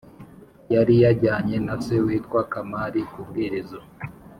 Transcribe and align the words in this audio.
Yari 0.73 0.93
yajyanye 1.03 1.57
na 1.65 1.75
se 1.83 1.95
witwa 2.05 2.41
Kamari 2.51 3.01
kubwiriza 3.11 3.79